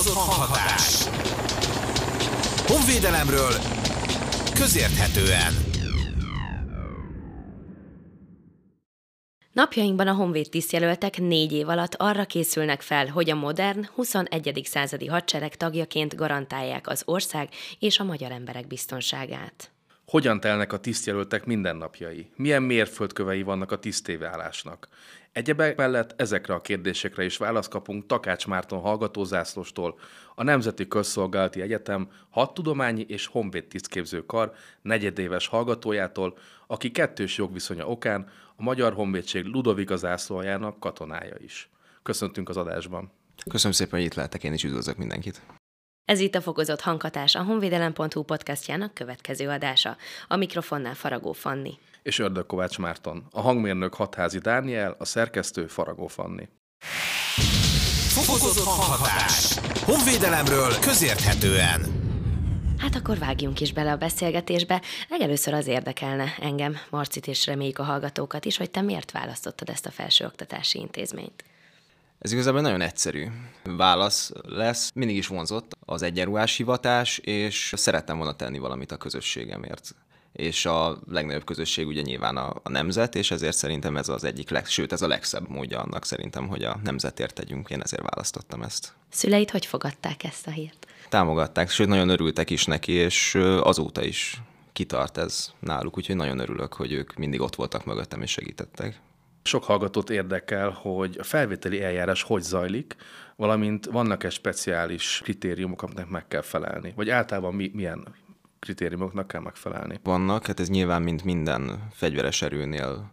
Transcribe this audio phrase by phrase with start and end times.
[0.00, 1.04] Fokozott hanghatás.
[2.66, 3.52] Honvédelemről
[4.54, 5.52] közérthetően.
[9.52, 14.60] Napjainkban a honvéd tisztjelöltek négy év alatt arra készülnek fel, hogy a modern, 21.
[14.64, 17.48] századi hadsereg tagjaként garantálják az ország
[17.78, 19.70] és a magyar emberek biztonságát.
[20.06, 22.30] Hogyan telnek a tisztjelöltek mindennapjai?
[22.36, 24.88] Milyen mérföldkövei vannak a tisztévállásnak?
[25.32, 29.98] Egyebek mellett ezekre a kérdésekre is választ kapunk Takács Márton hallgatózászlóstól,
[30.34, 34.52] a Nemzeti Közszolgálati Egyetem hadtudományi és honvéd tisztképző kar
[34.82, 41.70] negyedéves hallgatójától, aki kettős jogviszonya okán a Magyar Honvédség Ludovika zászlójának katonája is.
[42.02, 43.12] Köszöntünk az adásban!
[43.50, 45.42] Köszönöm szépen, hogy itt lehetek, én is üdvözlök mindenkit.
[46.04, 49.96] Ez itt a fokozott hanghatás, a honvédelem.hu podcastjának következő adása.
[50.28, 51.78] A mikrofonnál Faragó Fanni.
[52.02, 53.26] És Ördög Kovács Márton.
[53.30, 56.48] A hangmérnök Hatházi Dániel, a szerkesztő Faragó Fanni.
[58.08, 59.58] Fokozott hanghatás.
[59.84, 62.08] Honvédelemről közérthetően.
[62.78, 64.82] Hát akkor vágjunk is bele a beszélgetésbe.
[65.08, 69.86] Legelőször az érdekelne engem, Marcit és reméljük a hallgatókat is, hogy te miért választottad ezt
[69.86, 71.44] a felsőoktatási intézményt.
[72.18, 73.26] Ez igazából nagyon egyszerű
[73.62, 74.90] válasz lesz.
[74.94, 79.94] Mindig is vonzott az egyenruhás hivatás, és szerettem volna tenni valamit a közösségemért.
[80.32, 84.50] És a legnagyobb közösség ugye nyilván a, a nemzet, és ezért szerintem ez az egyik,
[84.50, 87.70] leg, sőt ez a legszebb módja annak szerintem, hogy a nemzetért tegyünk.
[87.70, 88.92] Én ezért választottam ezt.
[89.08, 90.86] Szüleid hogy fogadták ezt a hírt?
[91.08, 94.40] Támogatták, sőt nagyon örültek is neki, és azóta is
[94.72, 99.00] kitart ez náluk, úgyhogy nagyon örülök, hogy ők mindig ott voltak mögöttem és segítettek.
[99.42, 102.96] Sok hallgatót érdekel, hogy a felvételi eljárás hogy zajlik,
[103.36, 106.92] valamint vannak-e speciális kritériumok, amiknek meg kell felelni?
[106.96, 108.14] Vagy általában mi, milyen
[108.60, 110.00] kritériumoknak kell megfelelni?
[110.02, 113.10] Vannak, hát ez nyilván, mint minden fegyveres erőnél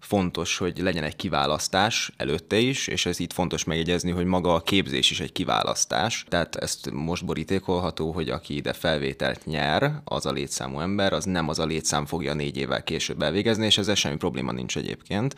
[0.00, 4.60] fontos, hogy legyen egy kiválasztás előtte is, és ez itt fontos megjegyezni, hogy maga a
[4.60, 6.24] képzés is egy kiválasztás.
[6.28, 11.48] Tehát ezt most borítékolható, hogy aki ide felvételt nyer, az a létszámú ember, az nem
[11.48, 15.34] az a létszám fogja négy évvel később elvégezni, és ezzel semmi probléma nincs egyébként,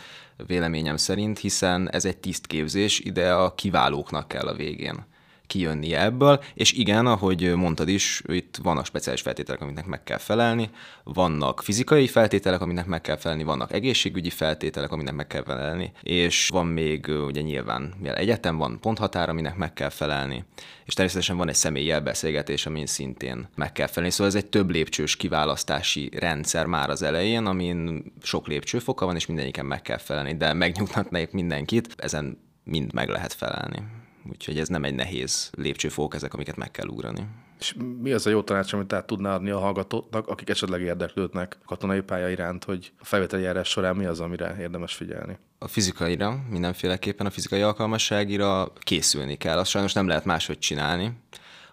[0.46, 5.08] véleményem szerint, hiszen ez egy tisztképzés, ide a kiválóknak kell a végén
[5.50, 10.70] kijönni ebből, és igen, ahogy mondtad is, itt vannak speciális feltételek, amiknek meg kell felelni,
[11.04, 16.48] vannak fizikai feltételek, aminek meg kell felelni, vannak egészségügyi feltételek, aminek meg kell felelni, és
[16.52, 20.44] van még ugye nyilván mivel egyetem van ponthatár, aminek meg kell felelni,
[20.84, 24.10] és természetesen van egy személyi elbeszélgetés, amin szintén meg kell felelni.
[24.10, 29.26] Szóval ez egy több lépcsős kiválasztási rendszer már az elején, amin sok lépcsőfoka van, és
[29.26, 33.82] mindegyiken meg kell felelni, de megnyugtatnék mindenkit, ezen mind meg lehet felelni
[34.28, 37.26] úgyhogy ez nem egy nehéz lépcsőfok ezek, amiket meg kell ugrani.
[37.58, 41.56] És mi az a jó tanács, amit át tudná adni a hallgatóknak, akik esetleg érdeklődnek
[41.62, 45.38] a katonai pálya iránt, hogy a felvételi járás során mi az, amire érdemes figyelni?
[45.58, 49.58] A fizikaira, mindenféleképpen a fizikai alkalmasságira készülni kell.
[49.58, 51.12] Azt sajnos nem lehet máshogy csinálni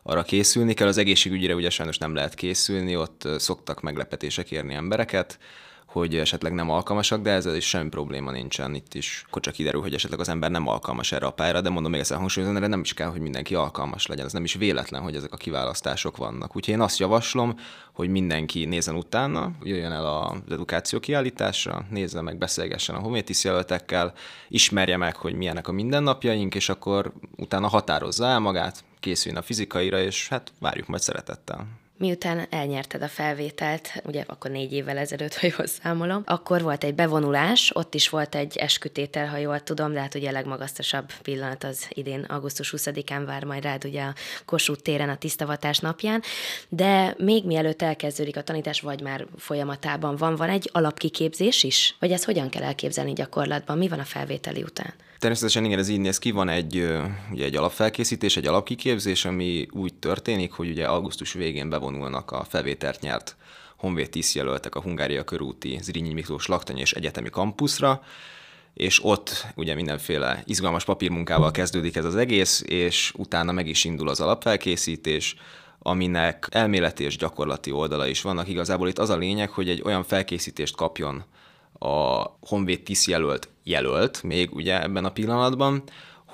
[0.10, 5.40] arra készülni kell, az egészségügyre ugye sajnos nem lehet készülni, ott szoktak meglepetések érni embereket,
[5.88, 8.76] hogy esetleg nem alkalmasak, de ezzel is semmi probléma nincsen.
[8.76, 11.70] Itt is akkor csak kiderül, hogy esetleg az ember nem alkalmas erre a pályára, de
[11.70, 14.26] mondom még egyszer hangsúlyozom, erre nem is kell, hogy mindenki alkalmas legyen.
[14.26, 16.56] Ez nem is véletlen, hogy ezek a kiválasztások vannak.
[16.56, 17.60] Úgyhogy én azt javaslom,
[17.94, 24.14] hogy mindenki nézzen utána, jöjjön el az edukáció kiállításra, nézze meg, beszélgessen a hométis jelöltekkel,
[24.48, 30.00] ismerje meg, hogy milyenek a mindennapjaink, és akkor utána határozza el magát, készüljön a fizikaira,
[30.00, 31.68] és hát várjuk majd szeretettel.
[32.00, 36.96] Miután elnyerted a felvételt, ugye akkor négy évvel ezelőtt, ha jól számolom, akkor volt egy
[36.96, 41.64] bevonulás, ott is volt egy eskütétel, ha jól tudom, de hát ugye a legmagasztosabb pillanat
[41.64, 44.14] az idén augusztus 20-án vár majd rád ugye a
[44.46, 46.22] Kossuth téren a tisztavatás napján,
[46.70, 51.96] de még mielőtt elkezdődik a tanítás, vagy már folyamatában van, van egy alapkiképzés is?
[52.00, 53.78] Vagy ezt hogyan kell elképzelni gyakorlatban?
[53.78, 54.94] Mi van a felvételi után?
[55.20, 56.88] Természetesen igen, ez így néz ki, van egy,
[57.32, 63.00] ugye egy alapfelkészítés, egy alapkiképzés, ami úgy történik, hogy ugye augusztus végén bevonulnak a felvételt
[63.00, 63.36] nyert
[63.78, 68.04] honvéd tisztjelöltek a Hungária körúti Zrínyi Miklós laktany és egyetemi kampuszra,
[68.74, 74.10] és ott ugye mindenféle izgalmas papírmunkával kezdődik ez az egész, és utána meg is indul
[74.10, 75.36] az alapfelkészítés,
[75.80, 78.48] aminek elméleti és gyakorlati oldala is vannak.
[78.48, 81.24] Igazából itt az a lényeg, hogy egy olyan felkészítést kapjon
[81.80, 85.84] a honvéd tisztjelölt jelölt még ugye ebben a pillanatban,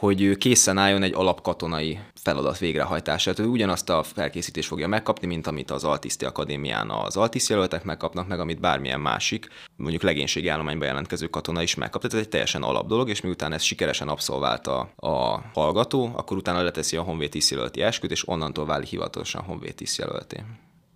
[0.03, 3.39] hogy ő készen álljon egy alapkatonai feladat végrehajtását.
[3.39, 8.39] Ő ugyanazt a felkészítést fogja megkapni, mint amit az Altiszti Akadémián az altisztjelöltek megkapnak, meg
[8.39, 12.01] amit bármilyen másik, mondjuk legénységi állományba jelentkező katona is megkap.
[12.01, 16.61] Tehát ez egy teljesen alap dolog, és miután ezt sikeresen abszolválta a hallgató, akkor utána
[16.61, 20.43] leteszi a honvéd tisztjelölti esküt, és onnantól válik hivatalosan honvéd tisztjelölté.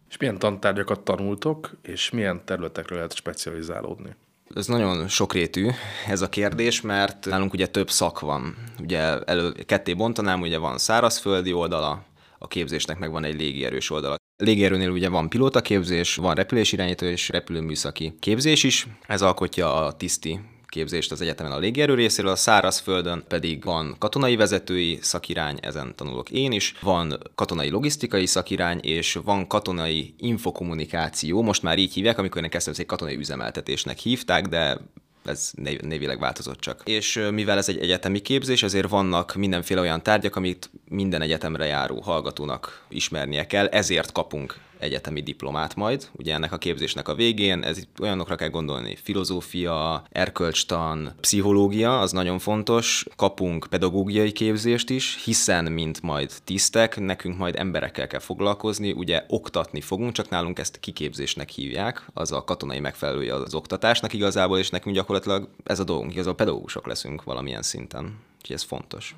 [0.10, 4.16] És milyen tantárgyakat tanultok, és milyen területekre lehet specializálódni?
[4.56, 5.70] Ez nagyon sokrétű
[6.08, 8.56] ez a kérdés, mert nálunk ugye több szak van.
[8.80, 12.06] Ugye elő, ketté bontanám, ugye van szárazföldi oldala,
[12.40, 14.16] a képzésnek meg van egy légierős oldala.
[14.44, 18.88] Légierőnél ugye van pilótaképzés, van repülésirányító és repülőműszaki képzés is.
[19.08, 24.36] Ez alkotja a tiszti képzést az egyetemen a légierő részéről, a szárazföldön pedig van katonai
[24.36, 31.64] vezetői szakirány, ezen tanulok én is, van katonai logisztikai szakirány, és van katonai infokommunikáció, most
[31.64, 34.78] már így hívják, amikor én kezdtem, egy katonai üzemeltetésnek hívták, de
[35.25, 36.81] ez név, névileg változott csak.
[36.86, 42.02] És mivel ez egy egyetemi képzés, ezért vannak mindenféle olyan tárgyak, amit minden egyetemre járó
[42.02, 47.78] hallgatónak ismernie kell, ezért kapunk egyetemi diplomát majd, ugye ennek a képzésnek a végén, ez
[47.78, 55.72] itt olyanokra kell gondolni, filozófia, erkölcstan, pszichológia, az nagyon fontos, kapunk pedagógiai képzést is, hiszen,
[55.72, 61.50] mint majd tisztek, nekünk majd emberekkel kell foglalkozni, ugye oktatni fogunk, csak nálunk ezt kiképzésnek
[61.50, 66.36] hívják, az a katonai megfelelője az oktatásnak igazából, és nekünk gyakorlatilag ez a dolgunk, igazából
[66.36, 69.16] pedagógusok leszünk valamilyen szinten, úgyhogy ez fontos.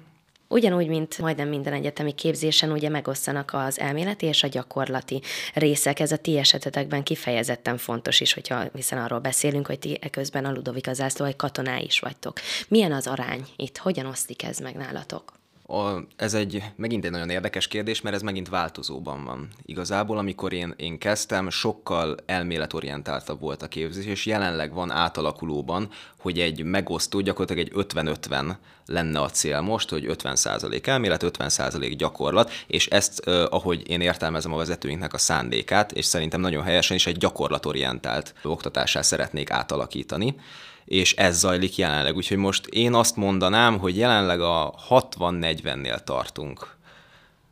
[0.51, 5.21] Ugyanúgy, mint majdnem minden egyetemi képzésen, ugye megosztanak az elméleti és a gyakorlati
[5.53, 5.99] részek.
[5.99, 10.51] Ez a ti esetetekben kifejezetten fontos is, hogyha hiszen arról beszélünk, hogy ti eközben a
[10.51, 12.39] Ludovika zászló egy katoná is vagytok.
[12.67, 13.77] Milyen az arány itt?
[13.77, 15.38] Hogyan osztik ez meg nálatok?
[15.71, 19.47] A, ez egy megint egy nagyon érdekes kérdés, mert ez megint változóban van.
[19.65, 25.89] Igazából, amikor én, én kezdtem, sokkal elméletorientáltabb volt a képzés, és jelenleg van átalakulóban,
[26.19, 28.55] hogy egy megosztó, gyakorlatilag egy 50-50
[28.85, 34.57] lenne a cél most, hogy 50% elmélet, 50% gyakorlat, és ezt, ahogy én értelmezem a
[34.57, 40.35] vezetőinknek a szándékát, és szerintem nagyon helyesen is egy gyakorlatorientált oktatásá szeretnék átalakítani
[40.89, 42.15] és ez zajlik jelenleg.
[42.15, 46.75] Úgyhogy most én azt mondanám, hogy jelenleg a 60-40-nél tartunk.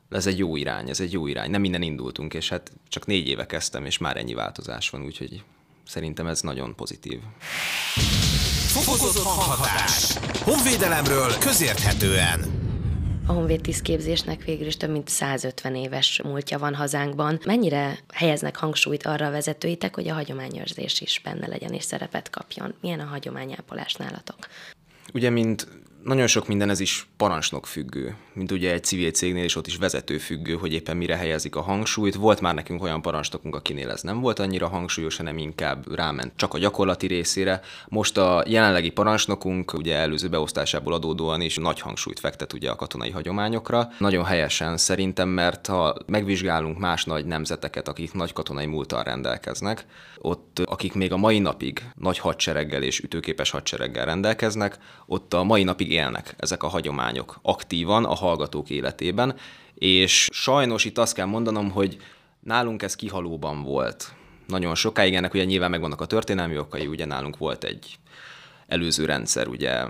[0.09, 1.49] Ez egy jó irány, ez egy jó irány.
[1.49, 5.43] Nem minden indultunk, és hát csak négy éve kezdtem, és már ennyi változás van, úgyhogy
[5.85, 7.19] szerintem ez nagyon pozitív.
[8.67, 10.17] Fokozott hanghatás.
[10.43, 12.66] Honvédelemről közérthetően.
[13.27, 17.39] A Honvéd tisztképzésnek végül is több mint 150 éves múltja van hazánkban.
[17.45, 22.74] Mennyire helyeznek hangsúlyt arra a vezetőitek, hogy a hagyományőrzés is benne legyen és szerepet kapjon?
[22.81, 24.38] Milyen a hagyományápolás nálatok?
[25.13, 25.68] Ugye, mint
[26.07, 29.77] nagyon sok minden ez is parancsnok függő, mint ugye egy civil cégnél is ott is
[29.77, 32.15] vezető függő, hogy éppen mire helyezik a hangsúlyt.
[32.15, 36.54] Volt már nekünk olyan parancsnokunk, akinél ez nem volt annyira hangsúlyos, hanem inkább ráment csak
[36.54, 37.62] a gyakorlati részére.
[37.88, 43.12] Most a jelenlegi parancsnokunk ugye előző beosztásából adódóan is nagy hangsúlyt fektet ugye a katonai
[43.12, 43.89] hagyományokra.
[43.98, 49.86] Nagyon helyesen szerintem, mert ha megvizsgálunk más nagy nemzeteket, akik nagy katonai múltal rendelkeznek,
[50.18, 55.63] ott akik még a mai napig nagy hadsereggel és ütőképes hadsereggel rendelkeznek, ott a mai
[55.63, 59.35] napig élnek ezek a hagyományok aktívan a hallgatók életében,
[59.73, 61.97] és sajnos itt azt kell mondanom, hogy
[62.39, 64.13] nálunk ez kihalóban volt.
[64.47, 67.99] Nagyon sokáig ennek ugye nyilván megvannak a történelmi okai, ugye nálunk volt egy
[68.67, 69.85] előző rendszer, ugye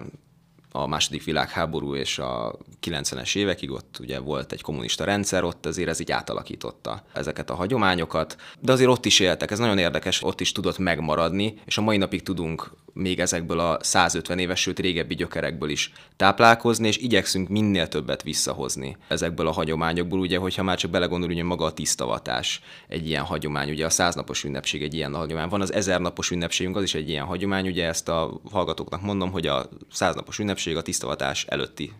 [0.81, 2.57] a második világháború és a
[2.88, 7.56] 90-es évekig ott ugye volt egy kommunista rendszer, ott azért ez így átalakította ezeket a
[7.56, 11.81] hagyományokat, de azért ott is éltek, ez nagyon érdekes, ott is tudott megmaradni, és a
[11.81, 17.47] mai napig tudunk még ezekből a 150 éves, sőt régebbi gyökerekből is táplálkozni, és igyekszünk
[17.50, 22.62] minél többet visszahozni ezekből a hagyományokból, ugye, hogyha már csak belegondolunk, hogy maga a tisztavatás
[22.88, 26.83] egy ilyen hagyomány, ugye a száznapos ünnepség egy ilyen hagyomány, van az ezernapos ünnepségünk, az
[26.83, 31.45] is egy ilyen hagyomány, ugye ezt a hallgatóknak mondom, hogy a száznapos ünnepség a tisztavatás
[31.45, 31.94] előtti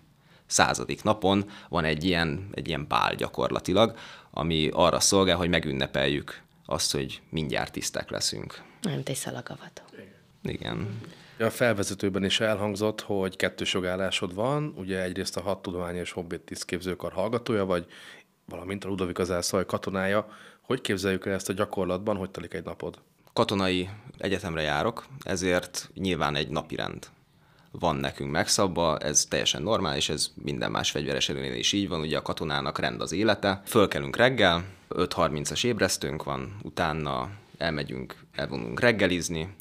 [0.46, 3.98] századik napon van egy ilyen, egy ilyen bál gyakorlatilag,
[4.32, 8.62] ami arra szolgál, hogy megünnepeljük azt, hogy mindjárt tisztek leszünk.
[8.82, 9.84] Nem egy szalagavató.
[10.44, 11.02] Igen.
[11.40, 17.12] A felvezetőben is elhangzott, hogy kettős jogállásod van, ugye egyrészt a hat tudományos hobbit tisztképzőkar
[17.12, 17.86] hallgatója vagy,
[18.46, 20.28] valamint a Ludovik az elszaj katonája.
[20.62, 23.00] Hogy képzeljük el ezt a gyakorlatban, hogy telik egy napod?
[23.34, 27.10] Katonai egyetemre járok, ezért nyilván egy napirend
[27.72, 32.18] van nekünk megszabva, ez teljesen normális, ez minden más fegyveres erőnél is így van, ugye
[32.18, 33.62] a katonának rend az élete.
[33.66, 39.56] Fölkelünk reggel, 5.30-as ébresztőnk van, utána elmegyünk, elvonulunk reggelizni,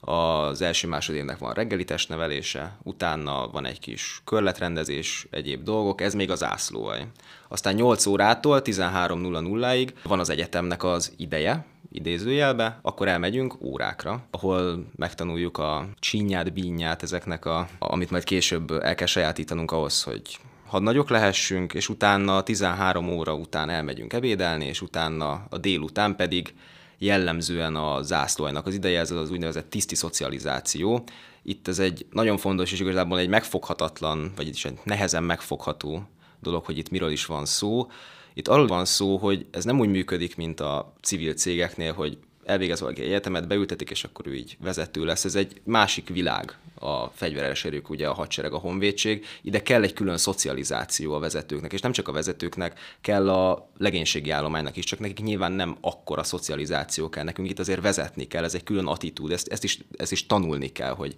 [0.00, 6.30] az első másodévnek van reggeli testnevelése, utána van egy kis körletrendezés, egyéb dolgok, ez még
[6.30, 7.06] az ászlóaj.
[7.48, 15.58] Aztán 8 órától 13.00-ig van az egyetemnek az ideje, idézőjelbe, akkor elmegyünk órákra, ahol megtanuljuk
[15.58, 20.38] a csinyát, bínyát ezeknek, a, amit majd később el kell sajátítanunk ahhoz, hogy
[20.70, 26.54] nagyok lehessünk, és utána 13 óra után elmegyünk ebédelni, és utána a délután pedig
[26.98, 31.04] jellemzően a zászlóajnak az ideje, ez az úgynevezett tiszti szocializáció.
[31.42, 36.08] Itt ez egy nagyon fontos és igazából egy megfoghatatlan, vagyis egy nehezen megfogható
[36.42, 37.90] dolog, hogy itt miről is van szó.
[38.34, 42.80] Itt arról van szó, hogy ez nem úgy működik, mint a civil cégeknél, hogy elvégez
[42.80, 45.24] valaki egyetemet, beültetik, és akkor ő így vezető lesz.
[45.24, 49.26] Ez egy másik világ a fegyveres erők, ugye a hadsereg, a honvédség.
[49.42, 54.30] Ide kell egy külön szocializáció a vezetőknek, és nem csak a vezetőknek, kell a legénységi
[54.30, 58.54] állománynak is, csak nekik nyilván nem akkora szocializáció kell, nekünk itt azért vezetni kell, ez
[58.54, 61.14] egy külön attitúd, ezt, ezt, is, ezt is tanulni kell, hogy,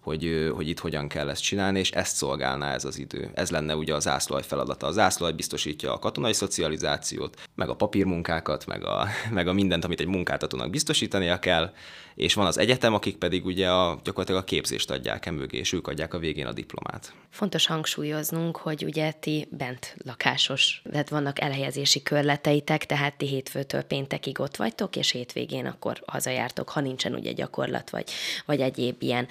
[0.00, 3.30] hogy, hogy itt hogyan kell ezt csinálni, és ezt szolgálná ez az idő.
[3.34, 4.86] Ez lenne ugye az zászlaj feladata.
[4.86, 9.06] A zászlaj biztosítja a katonai szocializációt, meg a papírmunkákat, meg a,
[9.38, 11.72] meg a mindent, amit egy munkáltatónak biztosítania kell,
[12.14, 15.72] és van az egyetem, akik pedig ugye a, gyakorlatilag a képzést adják e mögé, és
[15.72, 17.14] ők adják a végén a diplomát.
[17.30, 24.40] Fontos hangsúlyoznunk, hogy ugye ti bent lakásos, tehát vannak elhelyezési körleteitek, tehát ti hétfőtől péntekig
[24.40, 28.10] ott vagytok, és hétvégén akkor hazajártok, ha nincsen ugye gyakorlat, vagy,
[28.46, 29.28] vagy egyéb ilyen.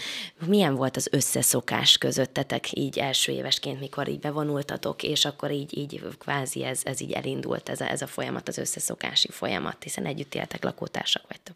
[0.59, 6.01] Milyen volt az összeszokás közöttetek így első évesként, mikor így bevonultatok, és akkor így, így
[6.17, 10.35] kvázi ez, ez így elindult, ez a, ez a folyamat, az összeszokási folyamat, hiszen együtt
[10.35, 11.55] éltek, lakótársak vagytok.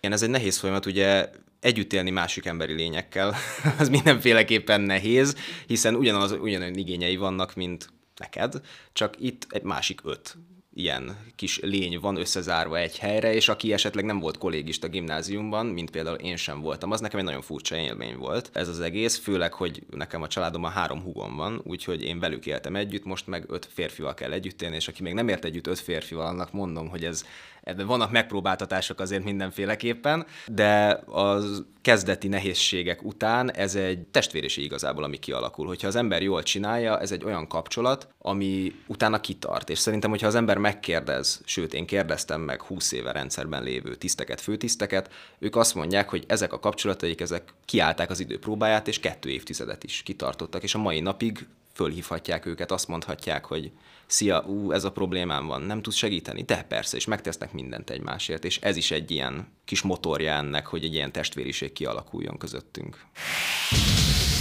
[0.00, 3.34] Igen, ez egy nehéz folyamat, ugye együtt élni másik emberi lényekkel,
[3.78, 5.36] az mindenféleképpen nehéz,
[5.66, 8.54] hiszen ugyanaz, ugyanolyan igényei vannak, mint neked,
[8.92, 10.36] csak itt egy másik öt
[10.78, 15.90] ilyen kis lény van összezárva egy helyre, és aki esetleg nem volt kollégista gimnáziumban, mint
[15.90, 18.50] például én sem voltam, az nekem egy nagyon furcsa élmény volt.
[18.52, 22.76] Ez az egész, főleg, hogy nekem a családomban három húgom van, úgyhogy én velük éltem
[22.76, 25.78] együtt, most meg öt férfival kell együtt élni, és aki még nem ért együtt öt
[25.78, 27.24] férfival, annak mondom, hogy ez
[27.62, 35.16] ebben vannak megpróbáltatások azért mindenféleképpen, de az kezdeti nehézségek után ez egy testvériség igazából, ami
[35.16, 35.66] kialakul.
[35.66, 39.70] Hogyha az ember jól csinálja, ez egy olyan kapcsolat, ami utána kitart.
[39.70, 44.40] És szerintem, hogyha az ember megkérdez, sőt, én kérdeztem meg 20 éve rendszerben lévő tiszteket,
[44.40, 49.30] főtiszteket, ők azt mondják, hogy ezek a kapcsolataik, ezek kiállták az idő próbáját, és kettő
[49.30, 53.70] évtizedet is kitartottak, és a mai napig fölhívhatják őket, azt mondhatják, hogy
[54.06, 56.42] szia, ú, ez a problémám van, nem tudsz segíteni?
[56.42, 60.84] De persze, és megtesznek mindent egymásért, és ez is egy ilyen kis motorja ennek, hogy
[60.84, 63.06] egy ilyen testvériség kialakuljon közöttünk.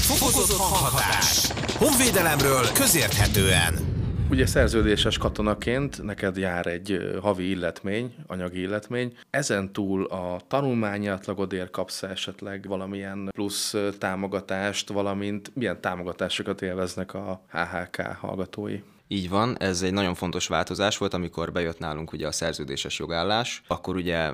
[0.01, 1.51] Fokozott hanghatás.
[1.77, 3.96] Honvédelemről közérthetően.
[4.29, 9.17] Ugye szerződéses katonaként neked jár egy havi illetmény, anyagi illetmény.
[9.29, 17.41] Ezen túl a tanulmányi átlagodért kapsz esetleg valamilyen plusz támogatást, valamint milyen támogatásokat élveznek a
[17.51, 18.79] HHK hallgatói?
[19.07, 23.61] Így van, ez egy nagyon fontos változás volt, amikor bejött nálunk ugye a szerződéses jogállás,
[23.67, 24.31] akkor ugye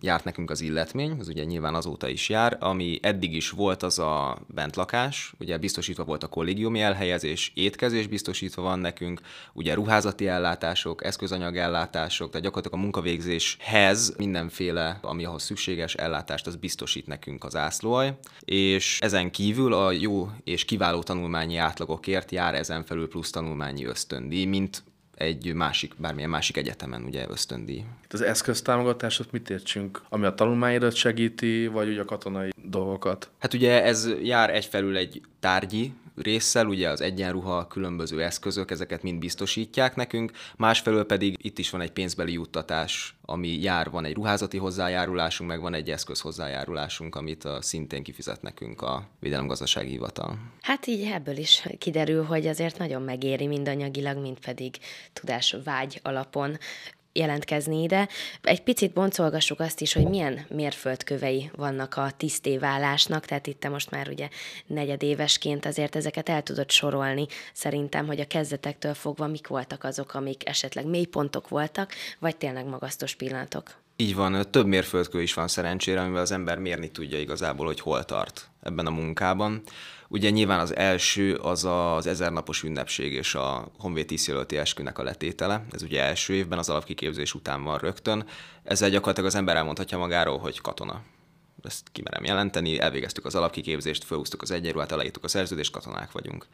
[0.00, 3.98] járt nekünk az illetmény, az ugye nyilván azóta is jár, ami eddig is volt az
[3.98, 9.20] a bentlakás, ugye biztosítva volt a kollégiumi elhelyezés, étkezés biztosítva van nekünk,
[9.52, 16.56] ugye ruházati ellátások, eszközanyag ellátások, tehát gyakorlatilag a munkavégzéshez mindenféle, ami ahhoz szükséges ellátást, az
[16.56, 22.84] biztosít nekünk az ászlóaj, és ezen kívül a jó és kiváló tanulmányi átlagokért jár ezen
[22.84, 24.84] felül plusz tanulmányi ösztöndíj, mint
[25.16, 27.84] egy másik, bármilyen másik egyetemen ugye ösztöndíj.
[28.04, 30.02] Itt az eszköztámogatásot mit értsünk?
[30.08, 33.30] Ami a tanulmányodat segíti, vagy ugye a katonai dolgokat?
[33.38, 39.18] Hát ugye ez jár egyfelül egy tárgyi résszel, ugye az egyenruha, különböző eszközök, ezeket mind
[39.18, 44.56] biztosítják nekünk, másfelől pedig itt is van egy pénzbeli juttatás, ami jár, van egy ruházati
[44.56, 50.38] hozzájárulásunk, meg van egy eszköz hozzájárulásunk, amit a szintén kifizet nekünk a Védelemgazdasági Hivatal.
[50.60, 54.74] Hát így ebből is kiderül, hogy azért nagyon megéri mind anyagilag, mind pedig
[55.12, 56.58] tudás vágy alapon
[57.16, 58.08] jelentkezni ide.
[58.42, 63.90] Egy picit boncolgassuk azt is, hogy milyen mérföldkövei vannak a tisztévállásnak, tehát itt te most
[63.90, 64.28] már ugye
[64.66, 67.26] negyedévesként azért ezeket el tudod sorolni.
[67.52, 73.14] Szerintem, hogy a kezdetektől fogva mik voltak azok, amik esetleg mélypontok voltak, vagy tényleg magasztos
[73.14, 73.85] pillanatok.
[73.98, 78.04] Így van, több mérföldkő is van szerencsére, amivel az ember mérni tudja igazából, hogy hol
[78.04, 79.62] tart ebben a munkában.
[80.08, 85.64] Ugye nyilván az első az az ezernapos ünnepség és a Honvéd tisztjelölti eskünek a letétele.
[85.70, 88.26] Ez ugye első évben az alapkiképzés után van rögtön.
[88.62, 91.02] Ezzel gyakorlatilag az ember elmondhatja magáról, hogy katona.
[91.62, 96.46] Ezt kimerem jelenteni, elvégeztük az alapkiképzést, felhúztuk az egyenruhát, aláírtuk a szerződést, katonák vagyunk.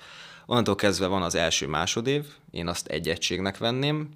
[0.46, 4.08] Onnantól kezdve van az első másodév, én azt egy egységnek venném,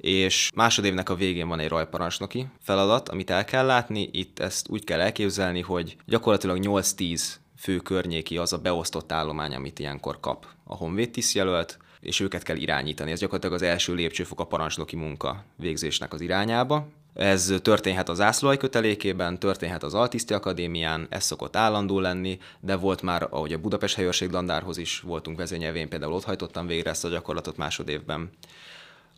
[0.00, 4.08] és másodévnek a végén van egy rajparancsnoki feladat, amit el kell látni.
[4.12, 7.22] Itt ezt úgy kell elképzelni, hogy gyakorlatilag 8-10
[7.56, 12.56] fő környéki az a beosztott állomány, amit ilyenkor kap a honvéd tisztjelölt, és őket kell
[12.56, 13.10] irányítani.
[13.10, 16.86] Ez gyakorlatilag az első lépcsőfok a parancsnoki munka végzésnek az irányába.
[17.14, 23.02] Ez történhet az ászlóaj kötelékében, történhet az Altiszti Akadémián, ez szokott állandó lenni, de volt
[23.02, 27.08] már, ahogy a Budapest helyőrség dandárhoz is voltunk vezényelvén, például ott hajtottam végre ezt a
[27.08, 28.30] gyakorlatot másodévben.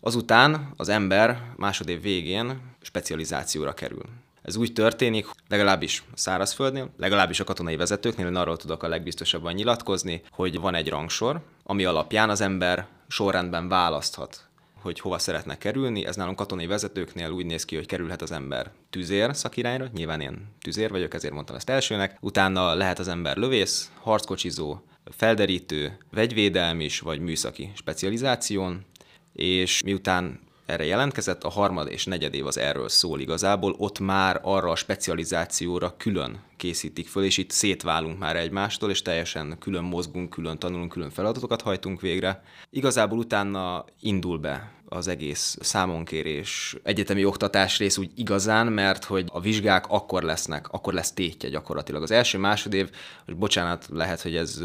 [0.05, 4.03] Azután az ember másodév végén specializációra kerül.
[4.41, 9.53] Ez úgy történik, legalábbis a szárazföldnél, legalábbis a katonai vezetőknél, én arról tudok a legbiztosabban
[9.53, 14.47] nyilatkozni, hogy van egy rangsor, ami alapján az ember sorrendben választhat
[14.81, 16.05] hogy hova szeretnek kerülni.
[16.05, 20.47] Ez nálunk katonai vezetőknél úgy néz ki, hogy kerülhet az ember tüzér szakirányra, nyilván én
[20.61, 22.17] tüzér vagyok, ezért mondtam ezt elsőnek.
[22.21, 28.85] Utána lehet az ember lövész, harckocsizó, felderítő, vegyvédelm is, vagy műszaki specializáción,
[29.33, 34.39] és miután erre jelentkezett, a harmad és negyed év az erről szól igazából, ott már
[34.43, 40.29] arra a specializációra külön készítik föl, és itt szétválunk már egymástól, és teljesen külön mozgunk,
[40.29, 42.43] külön tanulunk, külön feladatokat hajtunk végre.
[42.69, 49.39] Igazából utána indul be az egész számonkérés, egyetemi oktatás rész úgy igazán, mert hogy a
[49.39, 52.01] vizsgák akkor lesznek, akkor lesz tétje gyakorlatilag.
[52.01, 52.89] Az első másodév,
[53.25, 54.61] hogy bocsánat, lehet, hogy ez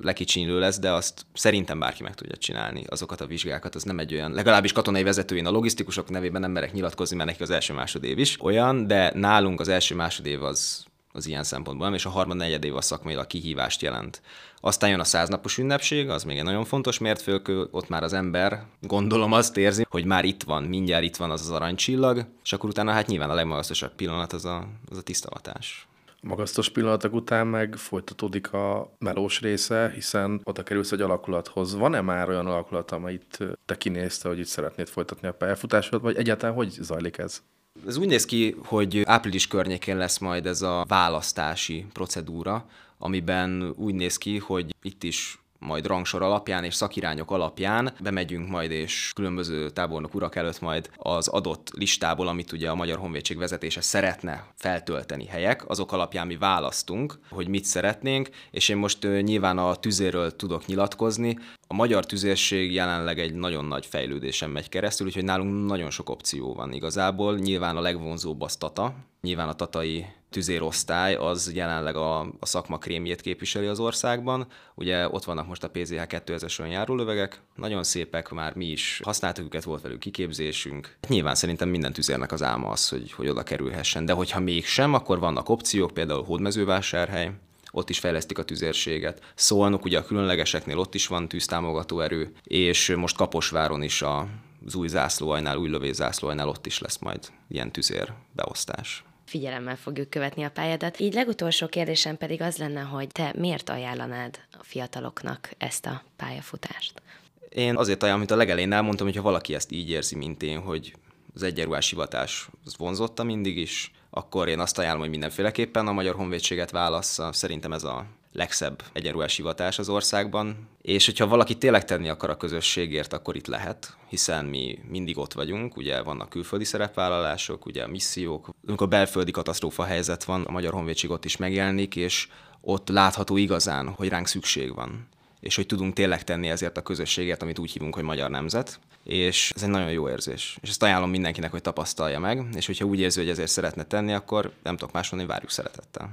[0.00, 3.74] lekicsinylő lesz, de azt szerintem bárki meg tudja csinálni azokat a vizsgákat.
[3.74, 7.42] Az nem egy olyan, legalábbis katonai vezetőin a logisztikusok nevében nem merek nyilatkozni, mert neki
[7.42, 12.04] az első másodév is olyan, de nálunk az első másodév az az ilyen szempontból, és
[12.04, 14.22] a harmad negyed év a szakmailag kihívást jelent.
[14.60, 18.64] Aztán jön a száznapos ünnepség, az még egy nagyon fontos mértfőkő, ott már az ember,
[18.80, 22.68] gondolom azt érzi, hogy már itt van, mindjárt itt van az az aranycsillag, és akkor
[22.68, 25.88] utána hát nyilván a legmagasztosabb pillanat az a, az a tisztavatás.
[26.22, 31.74] A magasztos pillanatok után meg folytatódik a melós része, hiszen oda kerülsz egy alakulathoz.
[31.74, 36.54] Van-e már olyan alakulat, amelyet te kinézte, hogy itt szeretnéd folytatni a pályafutásod, vagy egyáltalán
[36.54, 37.42] hogy zajlik ez?
[37.86, 42.66] Ez úgy néz ki, hogy április környékén lesz majd ez a választási procedúra,
[42.98, 48.70] amiben úgy néz ki, hogy itt is majd rangsor alapján és szakirányok alapján bemegyünk majd
[48.70, 53.80] és különböző tábornok urak előtt majd az adott listából, amit ugye a Magyar Honvédség vezetése
[53.80, 59.74] szeretne feltölteni helyek, azok alapján mi választunk, hogy mit szeretnénk, és én most nyilván a
[59.74, 61.38] tüzéről tudok nyilatkozni.
[61.68, 66.54] A magyar tüzérség jelenleg egy nagyon nagy fejlődésen megy keresztül, úgyhogy nálunk nagyon sok opció
[66.54, 67.36] van igazából.
[67.36, 73.20] Nyilván a legvonzóbb az Tata, nyilván a tatai tüzérosztály az jelenleg a, a szakma krémjét
[73.20, 74.46] képviseli az országban.
[74.74, 79.64] Ugye ott vannak most a PZH 2000-es járólövegek, nagyon szépek, már mi is használtuk őket,
[79.64, 80.96] volt velük kiképzésünk.
[81.08, 85.18] Nyilván szerintem minden tüzérnek az álma az, hogy, hogy oda kerülhessen, de hogyha mégsem, akkor
[85.18, 87.32] vannak opciók, például hódmezővásárhely,
[87.72, 89.22] ott is fejlesztik a tüzérséget.
[89.34, 94.28] Szolnok ugye a különlegeseknél ott is van tűztámogató erő, és most Kaposváron is a
[94.66, 100.42] az új zászlóajnál, új lövészászlóajnál ott is lesz majd ilyen tüzér beosztás figyelemmel fogjuk követni
[100.42, 101.00] a pályádat.
[101.00, 107.02] Így legutolsó kérdésem pedig az lenne, hogy te miért ajánlanád a fiataloknak ezt a pályafutást?
[107.48, 110.60] Én azért ajánlom, mint a legelén elmondtam, hogy ha valaki ezt így érzi, mint én,
[110.60, 110.92] hogy
[111.36, 116.14] az egyenruhás hivatás az vonzotta mindig is, akkor én azt ajánlom, hogy mindenféleképpen a Magyar
[116.14, 117.32] Honvédséget válassza.
[117.32, 122.36] Szerintem ez a legszebb egyenruhás hivatás az országban, és hogyha valaki tényleg tenni akar a
[122.36, 128.48] közösségért, akkor itt lehet, hiszen mi mindig ott vagyunk, ugye vannak külföldi szerepvállalások, ugye missziók,
[128.66, 132.28] amikor belföldi katasztrófa helyzet van, a Magyar Honvédség ott is megjelenik, és
[132.60, 135.08] ott látható igazán, hogy ránk szükség van
[135.46, 138.80] és hogy tudunk tényleg tenni ezért a közösségért, amit úgy hívunk, hogy magyar nemzet.
[139.04, 140.58] És ez egy nagyon jó érzés.
[140.62, 144.12] És ezt ajánlom mindenkinek, hogy tapasztalja meg, és hogyha úgy érzi, hogy ezért szeretne tenni,
[144.12, 146.10] akkor nem tudok más mondani, várjuk szeretettel.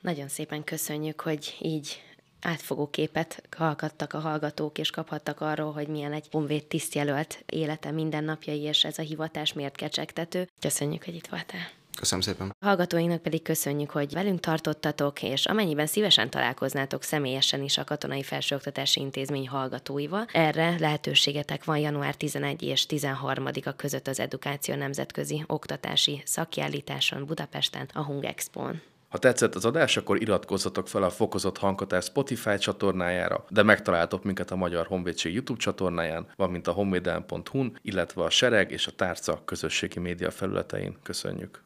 [0.00, 2.02] Nagyon szépen köszönjük, hogy így
[2.40, 8.60] átfogó képet hallgattak a hallgatók, és kaphattak arról, hogy milyen egy honvéd tisztjelölt élete mindennapjai,
[8.60, 10.48] és ez a hivatás miért kecsegtető.
[10.60, 11.70] Köszönjük, hogy itt voltál.
[12.04, 12.54] Köszönöm szépen.
[12.58, 18.22] A hallgatóinknak pedig köszönjük, hogy velünk tartottatok, és amennyiben szívesen találkoznátok személyesen is a Katonai
[18.22, 26.22] Felsőoktatási Intézmény hallgatóival, erre lehetőségetek van január 11 és 13-a között az Edukáció Nemzetközi Oktatási
[26.24, 28.82] Szakjállításon Budapesten, a Hung Expo-n.
[29.08, 34.50] Ha tetszett az adás, akkor iratkozzatok fel a Fokozott Hanghatás Spotify csatornájára, de megtaláltok minket
[34.50, 39.98] a Magyar Honvédség YouTube csatornáján, valamint a honvédelm.hu-n, illetve a Sereg és a Tárca közösségi
[39.98, 40.96] média felületein.
[41.02, 41.63] Köszönjük!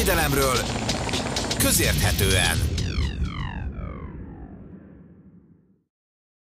[0.00, 0.56] Honvédelemről
[1.58, 2.79] közérthetően.